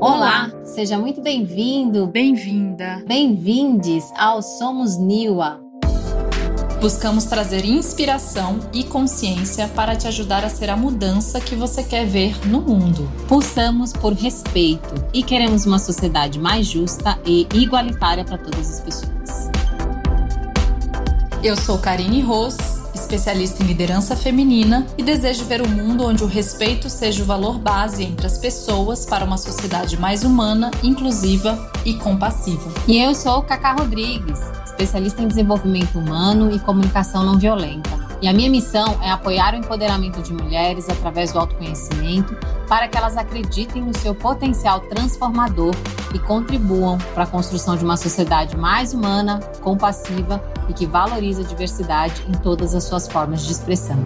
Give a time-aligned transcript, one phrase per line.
[0.00, 3.04] Olá, seja muito bem-vindo, Bem-vinda!
[3.06, 5.60] bem-vindes ao Somos Niwa.
[6.80, 12.06] Buscamos trazer inspiração e consciência para te ajudar a ser a mudança que você quer
[12.06, 13.06] ver no mundo.
[13.28, 19.50] Pulsamos por respeito e queremos uma sociedade mais justa e igualitária para todas as pessoas.
[21.44, 22.56] Eu sou Karine Ros,
[23.10, 27.58] especialista em liderança feminina e desejo ver um mundo onde o respeito seja o valor
[27.58, 32.70] base entre as pessoas para uma sociedade mais humana, inclusiva e compassiva.
[32.86, 37.90] E eu sou Cacá Rodrigues, especialista em desenvolvimento humano e comunicação não violenta.
[38.22, 42.36] E a minha missão é apoiar o empoderamento de mulheres através do autoconhecimento
[42.68, 45.74] para que elas acreditem no seu potencial transformador
[46.14, 50.40] e contribuam para a construção de uma sociedade mais humana, compassiva
[50.70, 53.98] e que valoriza a diversidade em todas as suas formas de expressão.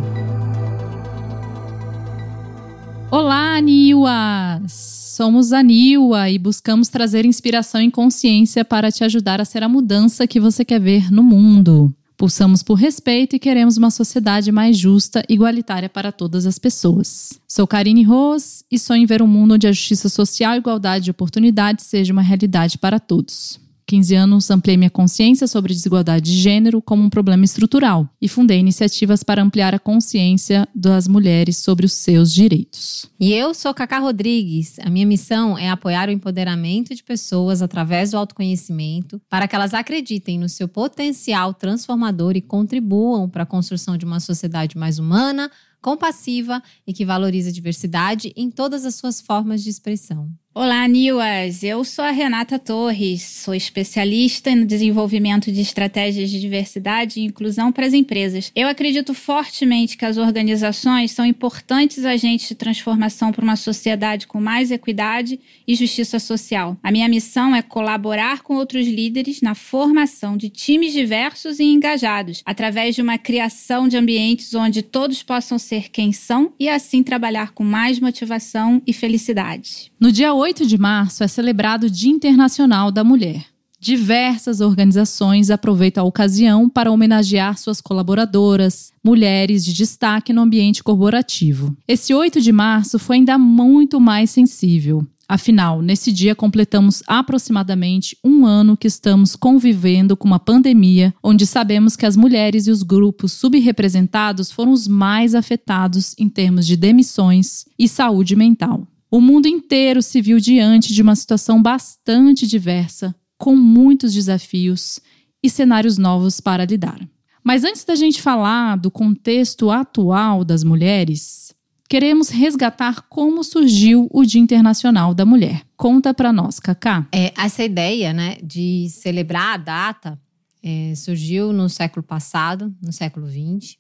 [3.11, 4.95] Olá, Niwas!
[5.15, 9.69] Somos a Niwa e buscamos trazer inspiração e consciência para te ajudar a ser a
[9.69, 11.95] mudança que você quer ver no mundo.
[12.17, 17.39] Pulsamos por respeito e queremos uma sociedade mais justa e igualitária para todas as pessoas.
[17.47, 21.05] Sou Karine Ros e sonho em ver um mundo onde a justiça social e igualdade
[21.05, 23.64] de oportunidades seja uma realidade para todos.
[23.95, 28.59] 15 anos ampliei minha consciência sobre desigualdade de gênero como um problema estrutural e fundei
[28.59, 33.09] iniciativas para ampliar a consciência das mulheres sobre os seus direitos.
[33.21, 34.81] E eu sou Cacá Rodrigues.
[34.81, 39.73] A minha missão é apoiar o empoderamento de pessoas através do autoconhecimento para que elas
[39.73, 45.49] acreditem no seu potencial transformador e contribuam para a construção de uma sociedade mais humana,
[45.81, 50.29] compassiva e que valoriza a diversidade em todas as suas formas de expressão.
[50.57, 51.65] Olá, Niwas!
[51.65, 57.73] Eu sou a Renata Torres, sou especialista no desenvolvimento de estratégias de diversidade e inclusão
[57.73, 58.53] para as empresas.
[58.55, 64.41] Eu acredito fortemente que as organizações são importantes agentes de transformação para uma sociedade com
[64.41, 66.79] mais equidade e justiça social.
[66.85, 72.43] A minha missão é colaborar com outros líderes na formação de times diversos e engajados,
[72.47, 77.51] através de uma criação de ambientes onde todos possam ser quem são e assim trabalhar
[77.51, 79.93] com mais motivação e felicidade.
[79.99, 83.47] No dia 8 de março é celebrado o Dia Internacional da Mulher.
[83.81, 91.75] Diversas organizações aproveitam a ocasião para homenagear suas colaboradoras, mulheres de destaque no ambiente corporativo.
[91.89, 95.07] Esse 8 de março foi ainda muito mais sensível.
[95.27, 101.97] Afinal, nesse dia completamos aproximadamente um ano que estamos convivendo com uma pandemia, onde sabemos
[101.97, 107.65] que as mulheres e os grupos subrepresentados foram os mais afetados em termos de demissões
[107.79, 108.87] e saúde mental.
[109.15, 114.99] O mundo inteiro se viu diante de uma situação bastante diversa, com muitos desafios
[115.41, 116.99] e cenários novos para lidar.
[117.41, 121.55] Mas antes da gente falar do contexto atual das mulheres,
[121.89, 125.63] queremos resgatar como surgiu o Dia Internacional da Mulher.
[125.77, 127.07] Conta para nós, Cacá.
[127.15, 130.21] É, essa ideia né, de celebrar a data
[130.61, 133.77] é, surgiu no século passado, no século XX,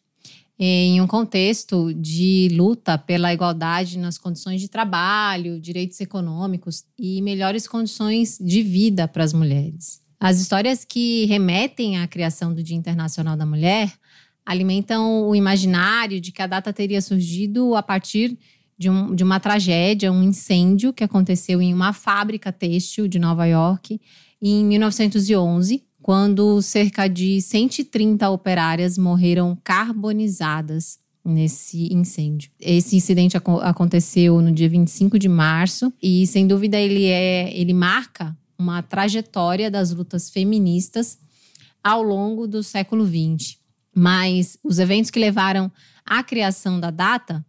[0.58, 7.66] em um contexto de luta pela igualdade nas condições de trabalho, direitos econômicos e melhores
[7.66, 10.00] condições de vida para as mulheres.
[10.20, 13.92] As histórias que remetem à criação do Dia Internacional da Mulher
[14.46, 18.38] alimentam o imaginário de que a data teria surgido a partir
[18.78, 23.46] de, um, de uma tragédia, um incêndio que aconteceu em uma fábrica têxtil de Nova
[23.46, 24.00] York
[24.40, 32.50] em 1911, quando cerca de 130 operárias morreram carbonizadas nesse incêndio.
[32.60, 37.72] Esse incidente ac aconteceu no dia 25 de março e sem dúvida ele é ele
[37.72, 41.16] marca uma trajetória das lutas feministas
[41.82, 43.56] ao longo do século XX.
[43.96, 45.72] Mas os eventos que levaram
[46.04, 47.42] à criação da data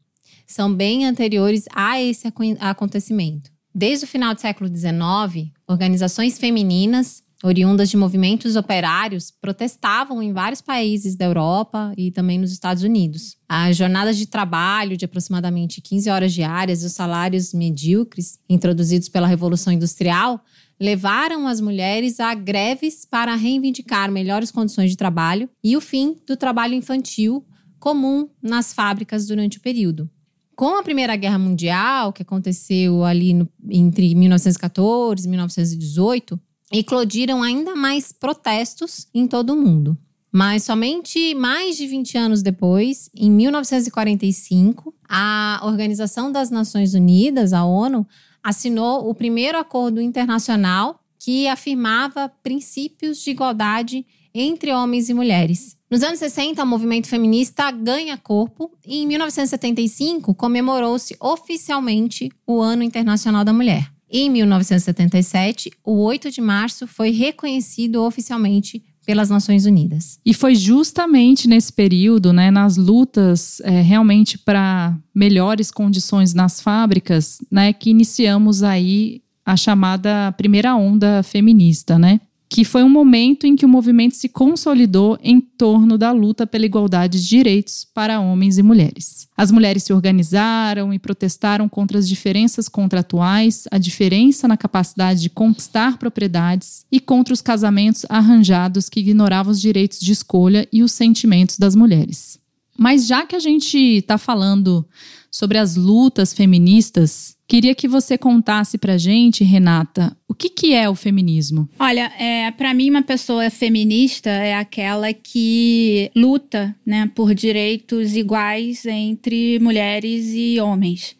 [0.48, 2.26] são bem anteriores a esse
[2.62, 3.52] acontecimento.
[3.78, 10.62] Desde o final do século XIX, organizações femininas oriundas de movimentos operários protestavam em vários
[10.62, 13.38] países da Europa e também nos Estados Unidos.
[13.48, 19.28] As jornadas de trabalho de aproximadamente 15 horas diárias e os salários medíocres introduzidos pela
[19.28, 20.44] Revolução Industrial
[20.80, 26.36] levaram as mulheres a greves para reivindicar melhores condições de trabalho e o fim do
[26.36, 27.46] trabalho infantil
[27.80, 30.10] comum nas fábricas durante o período.
[30.56, 36.40] Com a Primeira Guerra Mundial, que aconteceu ali no, entre 1914 e 1918,
[36.72, 39.98] eclodiram ainda mais protestos em todo o mundo.
[40.32, 47.64] Mas somente mais de 20 anos depois, em 1945, a Organização das Nações Unidas, a
[47.64, 48.06] ONU,
[48.44, 55.78] assinou o primeiro acordo internacional que afirmava princípios de igualdade entre homens e mulheres.
[55.90, 62.84] Nos anos 60, o movimento feminista ganha corpo e em 1975 comemorou-se oficialmente o Ano
[62.84, 63.95] Internacional da Mulher.
[64.18, 70.20] Em 1977, o 8 de março foi reconhecido oficialmente pelas Nações Unidas.
[70.26, 77.40] E foi justamente nesse período, né, nas lutas é, realmente para melhores condições nas fábricas,
[77.52, 82.20] né, que iniciamos aí a chamada primeira onda feminista, né?
[82.56, 86.66] Que foi um momento em que o movimento se consolidou em torno da luta pela
[86.66, 89.28] igualdade de direitos para homens e mulheres.
[89.36, 95.30] As mulheres se organizaram e protestaram contra as diferenças contratuais, a diferença na capacidade de
[95.30, 100.94] conquistar propriedades e contra os casamentos arranjados que ignoravam os direitos de escolha e os
[100.94, 102.40] sentimentos das mulheres.
[102.78, 104.88] Mas já que a gente está falando
[105.36, 110.90] sobre as lutas feministas, queria que você contasse para gente, Renata, o que, que é
[110.90, 111.68] o feminismo?
[111.78, 118.86] Olha, é, para mim uma pessoa feminista é aquela que luta, né, por direitos iguais
[118.86, 121.18] entre mulheres e homens.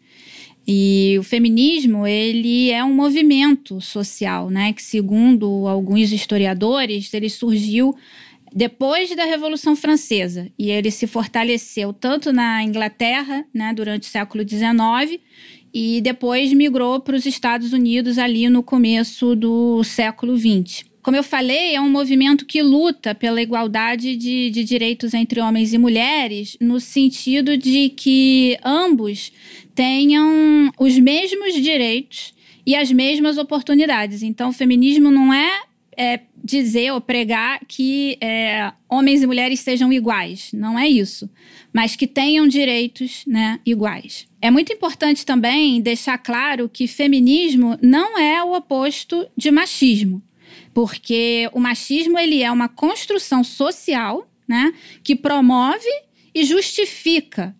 [0.66, 7.94] E o feminismo, ele é um movimento social, né, que segundo alguns historiadores, ele surgiu
[8.56, 10.50] depois da Revolução Francesa.
[10.58, 15.20] E ele se fortaleceu tanto na Inglaterra, né, durante o século XIX,
[15.74, 20.86] e depois migrou para os Estados Unidos ali no começo do século XX.
[21.02, 25.74] Como eu falei, é um movimento que luta pela igualdade de, de direitos entre homens
[25.74, 29.32] e mulheres, no sentido de que ambos
[29.74, 32.34] tenham os mesmos direitos
[32.66, 34.22] e as mesmas oportunidades.
[34.22, 35.60] Então, o feminismo não é
[35.96, 40.50] é, dizer ou pregar que é, homens e mulheres sejam iguais.
[40.52, 41.30] Não é isso.
[41.72, 44.28] Mas que tenham direitos né, iguais.
[44.40, 50.22] É muito importante também deixar claro que feminismo não é o oposto de machismo.
[50.74, 54.72] Porque o machismo ele é uma construção social né,
[55.02, 55.88] que promove
[56.34, 57.56] e justifica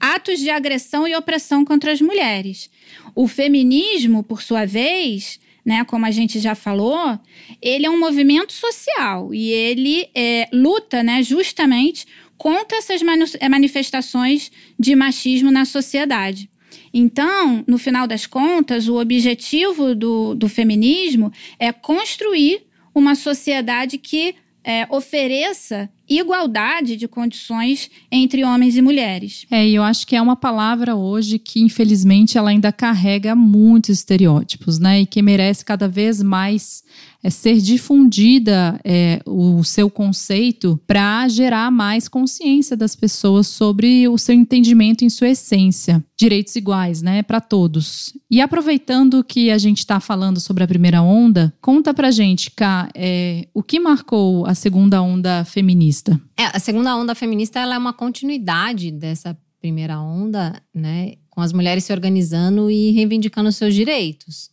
[0.00, 2.70] atos de agressão e opressão contra as mulheres.
[3.14, 7.18] O feminismo, por sua vez, né, como a gente já falou,
[7.60, 12.06] ele é um movimento social e ele é, luta né, justamente
[12.36, 13.00] contra essas
[13.40, 16.50] é, manifestações de machismo na sociedade.
[16.92, 22.62] Então, no final das contas, o objetivo do, do feminismo é construir
[22.94, 29.46] uma sociedade que é, ofereça igualdade de condições entre homens e mulheres.
[29.50, 33.98] É, e eu acho que é uma palavra hoje que, infelizmente, ela ainda carrega muitos
[33.98, 35.00] estereótipos, né?
[35.00, 36.84] E que merece cada vez mais
[37.24, 44.18] é, ser difundida é, o seu conceito para gerar mais consciência das pessoas sobre o
[44.18, 46.04] seu entendimento em sua essência.
[46.16, 47.22] Direitos iguais, né?
[47.22, 48.12] Para todos.
[48.30, 52.90] E aproveitando que a gente está falando sobre a primeira onda, conta pra gente, Ká,
[52.94, 56.20] é, o que marcou a segunda onda feminista?
[56.36, 61.14] É, a segunda onda feminista ela é uma continuidade dessa primeira onda, né?
[61.30, 64.50] Com as mulheres se organizando e reivindicando seus direitos.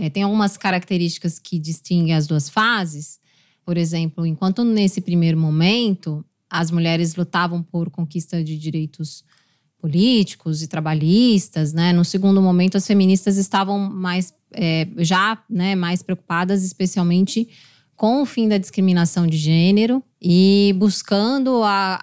[0.00, 3.20] É, tem algumas características que distinguem as duas fases.
[3.62, 9.22] Por exemplo, enquanto nesse primeiro momento as mulheres lutavam por conquista de direitos
[9.78, 11.92] políticos e trabalhistas, né?
[11.92, 17.46] No segundo momento, as feministas estavam mais é, já né, mais preocupadas, especialmente
[17.94, 22.00] com o fim da discriminação de gênero e buscando a,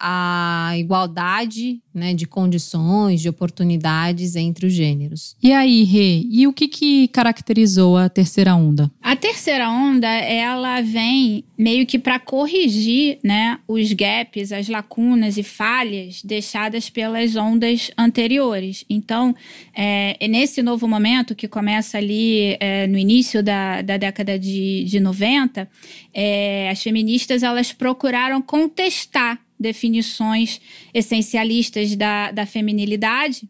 [0.69, 5.35] a igualdade né, de condições, de oportunidades entre os gêneros.
[5.41, 8.91] E aí, Rê, e o que, que caracterizou a terceira onda?
[9.01, 15.43] A terceira onda, ela vem meio que para corrigir né, os gaps, as lacunas e
[15.43, 18.85] falhas deixadas pelas ondas anteriores.
[18.87, 19.35] Então,
[19.75, 24.83] é, é nesse novo momento que começa ali é, no início da, da década de,
[24.83, 25.67] de 90,
[26.13, 27.73] é, as feministas elas
[28.07, 30.61] procuraram contestar definições
[30.93, 33.47] essencialistas da, da feminilidade.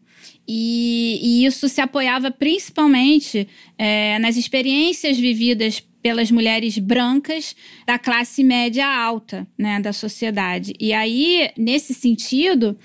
[0.48, 3.46] E, e isso se apoiava principalmente
[3.76, 7.54] é, nas experiências vividas pelas mulheres brancas
[7.86, 10.72] da classe média alta né, da sociedade.
[10.80, 12.76] E aí, nesse sentido,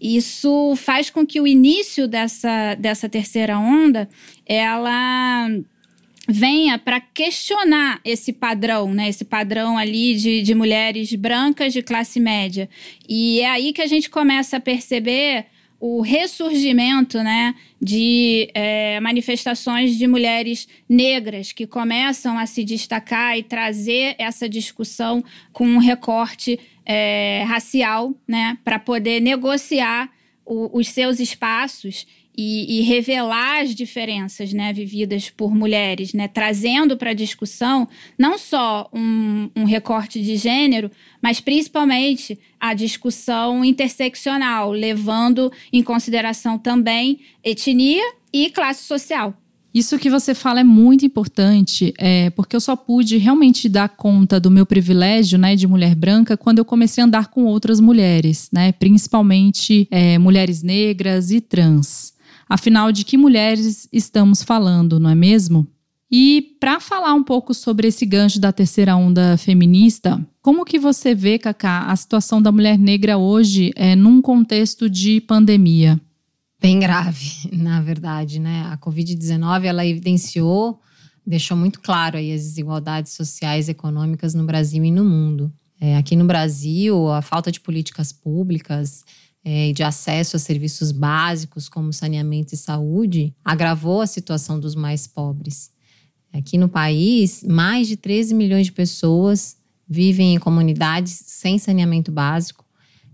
[0.00, 4.08] isso faz com que o início dessa, dessa terceira onda
[4.46, 5.48] ela
[6.28, 9.08] venha para questionar esse padrão, né?
[9.08, 12.68] Esse padrão ali de, de mulheres brancas de classe média.
[13.08, 15.46] E é aí que a gente começa a perceber
[15.80, 23.44] o ressurgimento né, de é, manifestações de mulheres negras que começam a se destacar e
[23.44, 30.10] trazer essa discussão com um recorte é, racial né, para poder negociar
[30.44, 32.06] o, os seus espaços
[32.40, 38.38] e, e, revelar as diferenças né, vividas por mulheres, né, trazendo para a discussão não
[38.38, 40.88] só um, um, recorte de gênero,
[41.20, 49.36] mas principalmente a discussão interseccional, levando em consideração também etnia e classe social.
[49.74, 54.38] Isso que você fala é muito importante, é, porque eu só pude realmente dar conta
[54.38, 58.48] do meu privilégio né, de mulher branca quando eu comecei a andar com outras mulheres,
[58.52, 62.16] né, principalmente é, mulheres negras e trans.
[62.48, 65.66] Afinal, de que mulheres estamos falando, não é mesmo?
[66.10, 71.14] E para falar um pouco sobre esse gancho da terceira onda feminista, como que você
[71.14, 76.00] vê, Cacá, a situação da mulher negra hoje é, num contexto de pandemia?
[76.60, 78.66] bem grave, na verdade, né?
[78.70, 80.80] A Covid-19 ela evidenciou,
[81.26, 85.52] deixou muito claro aí as desigualdades sociais e econômicas no Brasil e no mundo.
[85.80, 89.04] É, aqui no Brasil, a falta de políticas públicas
[89.50, 95.06] é, de acesso a serviços básicos como saneamento e saúde agravou a situação dos mais
[95.06, 95.70] pobres.
[96.30, 99.56] Aqui no país, mais de 13 milhões de pessoas
[99.88, 102.62] vivem em comunidades sem saneamento básico,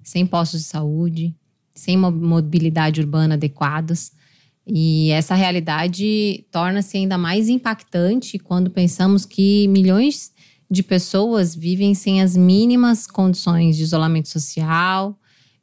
[0.03, 1.33] sem postos de saúde,
[1.73, 4.11] sem mobilidade urbana adequados.
[4.67, 10.33] E essa realidade torna-se ainda mais impactante quando pensamos que milhões
[10.69, 15.17] de pessoas vivem sem as mínimas condições de isolamento social,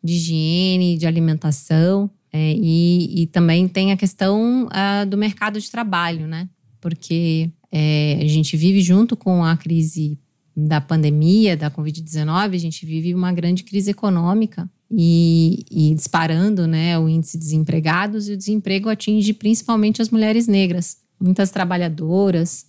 [0.03, 2.09] de higiene, de alimentação.
[2.33, 6.47] É, e, e, também tem a questão uh, do mercado de trabalho, né?
[6.79, 10.17] Porque é, a gente vive junto com a crise
[10.55, 16.99] da pandemia, da Covid-19, a gente vive uma grande crise econômica e, e, disparando né,
[16.99, 22.65] o índice de desempregados, e o desemprego atinge principalmente as mulheres negras, muitas trabalhadoras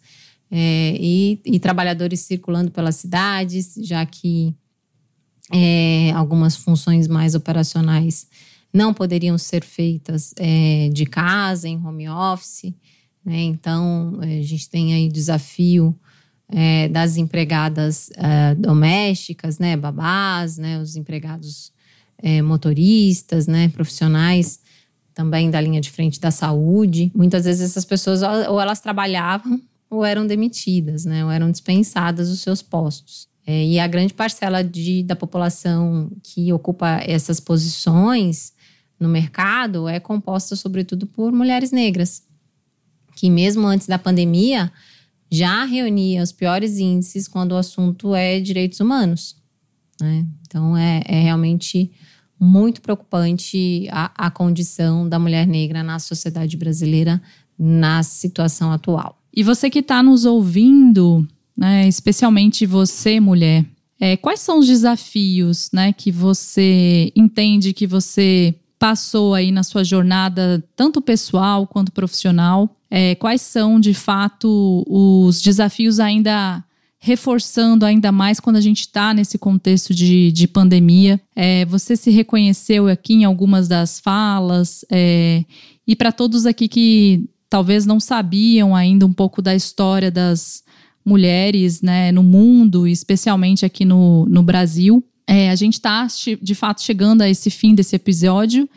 [0.51, 4.55] é, e, e, trabalhadores circulando pelas cidades, já que
[5.52, 8.26] é, algumas funções mais operacionais
[8.73, 12.73] não poderiam ser feitas é, de casa, em home office.
[13.25, 13.42] Né?
[13.42, 15.94] Então, é, a gente tem aí desafio
[16.49, 21.73] é, das empregadas é, domésticas, né, babás, né, os empregados
[22.18, 24.61] é, motoristas, né, profissionais
[25.14, 27.11] também da linha de frente da saúde.
[27.14, 32.40] Muitas vezes essas pessoas ou elas trabalhavam ou eram demitidas, né, ou eram dispensadas dos
[32.40, 33.32] seus postos.
[33.47, 38.53] É, e a grande parcela de, da população que ocupa essas posições
[38.99, 42.23] no mercado é composta sobretudo por mulheres negras,
[43.17, 44.73] que mesmo antes da pandemia
[45.31, 49.37] já reunia os piores índices quando o assunto é direitos humanos.
[50.01, 50.27] Né?
[50.47, 51.91] Então é, é realmente
[52.39, 57.21] muito preocupante a, a condição da mulher negra na sociedade brasileira
[57.59, 59.19] na situação atual.
[59.35, 61.27] E você que está nos ouvindo,
[61.62, 63.64] né, especialmente você, mulher,
[64.00, 69.85] é, quais são os desafios né, que você entende que você passou aí na sua
[69.85, 72.69] jornada, tanto pessoal quanto profissional?
[72.90, 76.64] É, quais são, de fato, os desafios ainda
[76.99, 81.21] reforçando ainda mais quando a gente está nesse contexto de, de pandemia.
[81.35, 85.45] É, você se reconheceu aqui em algumas das falas, é,
[85.87, 90.62] e para todos aqui que talvez não sabiam ainda um pouco da história das
[91.04, 96.06] mulheres né, no mundo, especialmente aqui no, no Brasil, é, a gente está
[96.40, 98.68] de fato chegando a esse fim desse episódio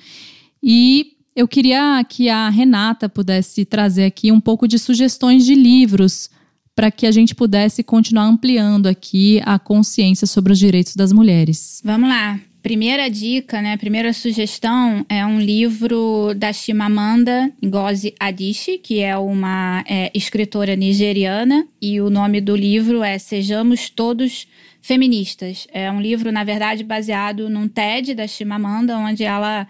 [0.61, 6.29] e eu queria que a Renata pudesse trazer aqui um pouco de sugestões de livros
[6.73, 11.81] para que a gente pudesse continuar ampliando aqui a consciência sobre os direitos das mulheres.
[11.83, 12.39] Vamos lá.
[12.65, 13.77] Primeira dica, né?
[13.77, 21.67] Primeira sugestão é um livro da Chimamanda Ngozi Adichie, que é uma é, escritora nigeriana,
[21.79, 24.47] e o nome do livro é Sejamos Todos
[24.81, 25.67] Feministas.
[25.71, 29.67] É um livro, na verdade, baseado num TED da Chimamanda, onde ela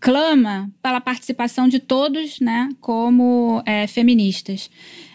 [0.00, 4.68] clama pela participação de todos, né, como é, feministas.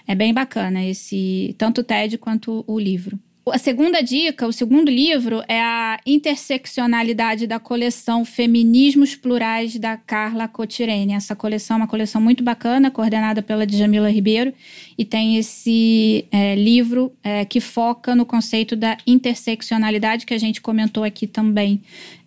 [0.07, 3.19] É bem bacana esse tanto o TED quanto o livro.
[3.45, 10.47] A segunda dica, o segundo livro, é a interseccionalidade da coleção Feminismos Plurais da Carla
[10.47, 11.11] Cotirene.
[11.11, 14.53] Essa coleção é uma coleção muito bacana, coordenada pela Djamila Ribeiro,
[14.97, 20.61] e tem esse é, livro é, que foca no conceito da interseccionalidade que a gente
[20.61, 21.81] comentou aqui também,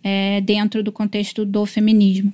[0.04, 2.30] é, dentro do contexto do feminismo.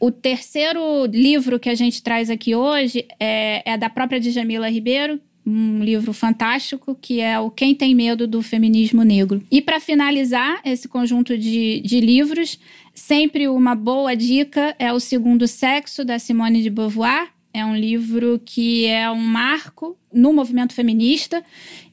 [0.00, 5.20] O terceiro livro que a gente traz aqui hoje é, é da própria Djamila Ribeiro,
[5.46, 9.42] um livro fantástico que é o Quem Tem Medo do Feminismo Negro.
[9.50, 12.58] E para finalizar esse conjunto de, de livros,
[12.94, 17.33] sempre uma boa dica é O Segundo Sexo, da Simone de Beauvoir.
[17.54, 21.40] É um livro que é um marco no movimento feminista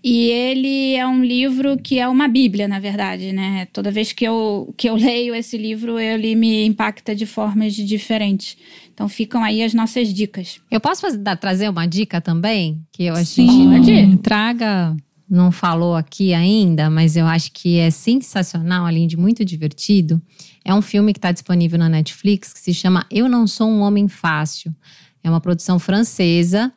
[0.03, 3.68] e ele é um livro que é uma bíblia, na verdade, né?
[3.72, 8.58] Toda vez que eu, que eu leio esse livro, ele me impacta de formas diferentes.
[8.91, 10.60] Então ficam aí as nossas dicas.
[10.72, 12.82] Eu posso fazer, trazer uma dica também?
[12.91, 14.98] Que eu acho que traga.
[15.30, 20.20] Não falou aqui ainda, mas eu acho que é sensacional, além de muito divertido.
[20.65, 23.80] É um filme que está disponível na Netflix que se chama Eu Não Sou um
[23.82, 24.75] Homem Fácil.
[25.24, 26.72] É uma produção francesa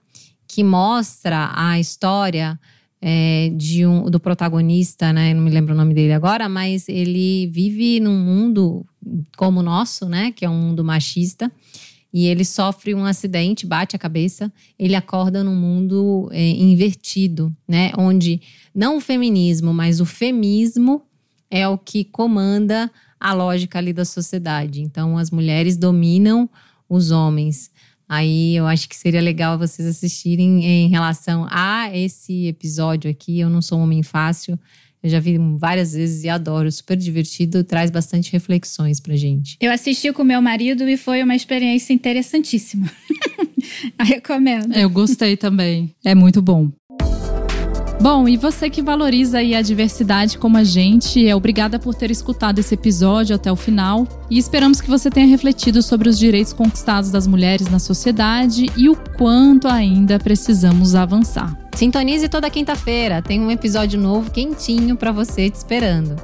[0.47, 2.59] que mostra a história
[3.01, 5.35] é, de um, do protagonista, né?
[5.35, 8.87] Não me lembro o nome dele agora, mas ele vive num mundo
[9.37, 10.33] como o nosso, né?
[10.33, 11.53] Que é um mundo machista.
[12.13, 17.91] E ele sofre um acidente, bate a cabeça, ele acorda num mundo é, invertido, né?
[17.99, 18.41] Onde
[18.75, 21.03] não o feminismo, mas o femismo
[21.51, 24.81] é o que comanda a lógica ali da sociedade.
[24.81, 26.49] Então, as mulheres dominam
[26.89, 27.71] os homens.
[28.09, 33.41] Aí eu acho que seria legal vocês assistirem em relação a esse episódio aqui.
[33.41, 34.59] Eu não sou um homem fácil.
[35.03, 39.59] Eu já vi várias vezes e adoro, super divertido, traz bastante reflexões pra gente.
[39.61, 42.91] Eu assisti com meu marido e foi uma experiência interessantíssima.
[43.99, 44.73] eu recomendo.
[44.73, 45.95] Eu gostei também.
[46.03, 46.71] É muito bom.
[48.05, 52.59] Bom, e você que valoriza a diversidade como a gente, é obrigada por ter escutado
[52.59, 57.11] esse episódio até o final e esperamos que você tenha refletido sobre os direitos conquistados
[57.11, 61.59] das mulheres na sociedade e o quanto ainda precisamos avançar.
[61.75, 66.15] Sintonize toda quinta-feira, tem um episódio novo quentinho para você te esperando.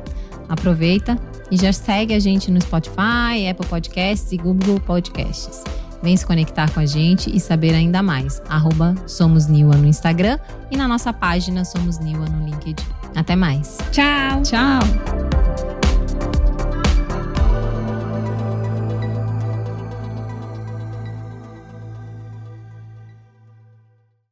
[0.51, 1.19] Aproveita
[1.51, 5.65] e já segue a gente no Spotify, Apple Podcasts e Google Podcasts.
[6.03, 8.43] Vem se conectar com a gente e saber ainda mais.
[8.49, 10.39] Arroba Somos Niwa no Instagram
[10.71, 12.87] e na nossa página Somos Niwa no LinkedIn.
[13.15, 13.79] Até mais.
[13.91, 14.43] Tchau.
[14.43, 15.40] Tchau.